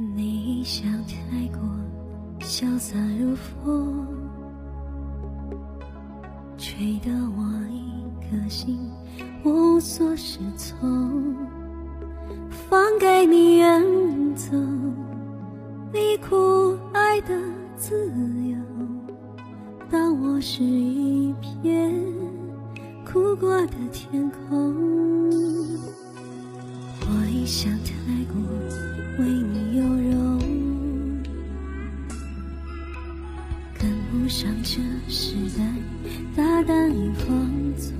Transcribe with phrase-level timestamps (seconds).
[0.00, 1.58] 你笑太过
[2.38, 4.06] 潇洒如风，
[6.56, 8.78] 吹得我一颗心
[9.42, 11.34] 无所适从。
[12.48, 13.82] 放给你远
[14.36, 14.56] 走，
[15.92, 17.36] 你苦爱的
[17.74, 18.06] 自
[18.48, 18.56] 由。
[19.90, 21.92] 当我是一片
[23.04, 24.76] 哭过的天空，
[27.00, 27.92] 我一想太
[28.32, 28.40] 过
[29.18, 29.57] 为你
[34.28, 34.78] 上这
[35.10, 35.64] 时代
[36.36, 37.28] 大胆与放
[37.76, 37.96] 纵，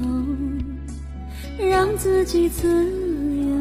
[1.59, 3.57] 让自己自由。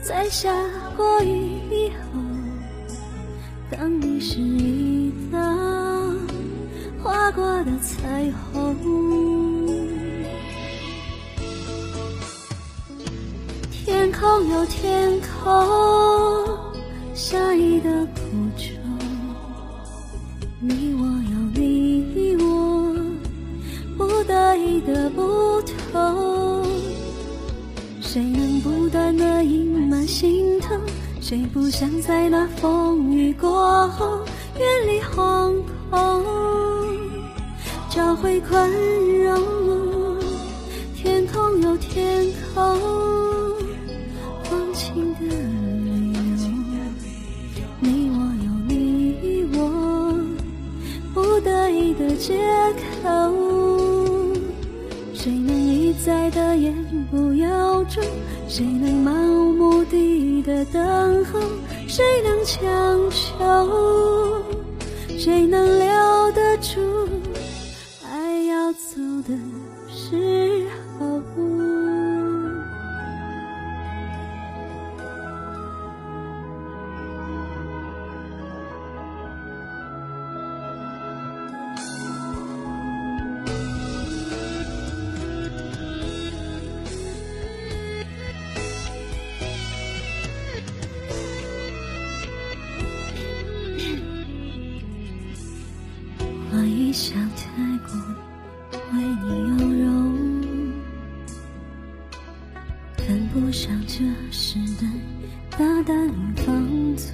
[0.00, 0.54] 在下
[0.96, 1.28] 过雨
[1.70, 2.20] 以后，
[3.70, 5.38] 当你是一道。
[7.02, 8.76] 划过的彩虹，
[13.70, 15.10] 天空有天
[15.42, 16.58] 空
[17.14, 18.20] 下意的苦
[18.54, 18.68] 衷，
[20.60, 21.06] 你我
[24.86, 25.60] 的不
[25.92, 26.64] 同，
[28.00, 30.80] 谁能不断的隐瞒心疼？
[31.20, 34.20] 谁不想在那风雨过后
[34.58, 35.54] 远离惶
[35.90, 36.24] 恐？
[37.88, 40.18] 找回宽容，
[40.96, 42.78] 天空有天空
[44.44, 46.18] 放晴的理由，
[47.80, 49.58] 你我有你我
[51.12, 52.38] 不得已的借
[53.02, 53.08] 口，
[55.22, 56.74] 谁能一再的言
[57.10, 58.02] 不由衷？
[58.48, 61.38] 谁能漫无目的的等候？
[61.86, 62.64] 谁能强
[63.10, 64.42] 求？
[65.18, 66.80] 谁能留得住？
[68.10, 68.96] 爱要走
[69.28, 69.36] 的
[69.94, 70.66] 时
[70.98, 71.20] 候，
[96.60, 97.46] 我一笑太
[97.88, 97.98] 过。
[98.92, 100.12] 为你有容，
[102.98, 104.86] 跟不上这时代
[105.52, 106.54] 大胆与放
[106.96, 107.08] 纵，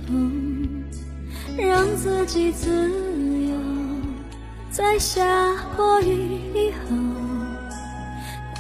[1.56, 2.90] 让自己自
[3.48, 3.56] 由。
[4.68, 5.22] 在下
[5.76, 6.96] 过雨以后，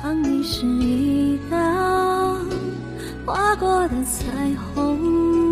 [0.00, 2.38] 当你是一道
[3.24, 5.45] 划过的彩虹，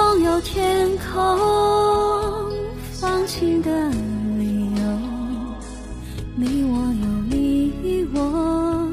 [0.00, 2.50] 空有天空。
[2.92, 3.70] 放晴的
[4.38, 4.82] 理由，
[6.36, 8.88] 你我有你我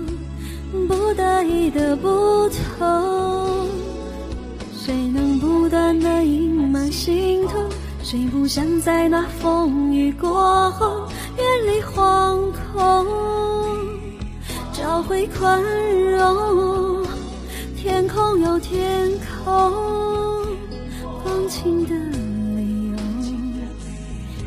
[0.86, 3.70] 不得已的不同。
[4.78, 7.54] 谁能不断的隐瞒心痛？
[8.04, 11.08] 谁不想在那风雨过后
[11.38, 13.08] 远离惶恐？
[14.74, 15.64] 找回宽
[16.12, 17.06] 容，
[17.78, 19.10] 天空有天
[19.46, 19.87] 空
[21.58, 21.90] 情的
[22.56, 22.96] 理由。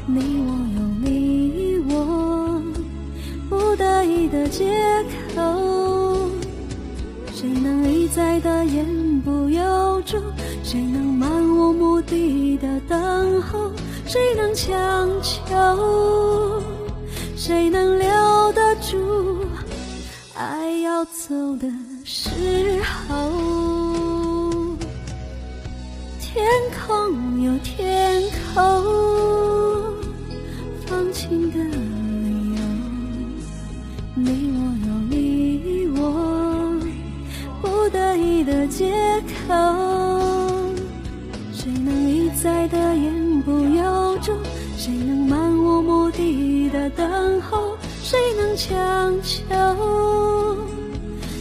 [0.06, 2.62] 你我有你我
[3.48, 4.64] 不得已的借
[5.34, 6.30] 口，
[7.34, 8.86] 谁能一再的言
[9.22, 10.22] 不由衷？
[10.62, 13.72] 谁能漫无目的的等候？
[14.06, 16.62] 谁能强求？
[17.34, 19.44] 谁能留得住？
[20.36, 21.68] 爱要走的
[22.04, 23.69] 时候，
[26.40, 28.22] 天空有天
[28.54, 28.56] 空。
[30.86, 31.76] 放晴的理
[32.56, 32.62] 由，
[34.14, 36.00] 你我有你我
[37.60, 38.90] 不得已的借
[39.46, 39.54] 口，
[41.52, 44.34] 谁能一再的言不由衷？
[44.78, 47.76] 谁能漫无目的的等候？
[48.02, 49.44] 谁能强求？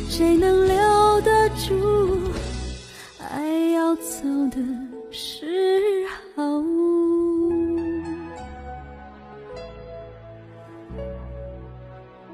[0.09, 2.18] 谁能留得住？
[4.21, 4.57] 走的
[5.11, 5.68] 时候。